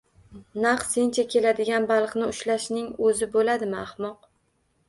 [0.63, 4.27] “Naq sencha keladigan baliqni ushlashning o’zi bo’ladimi, ahmoq”